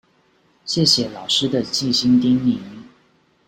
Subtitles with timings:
[0.65, 2.57] 謝謝老師的細心叮嚀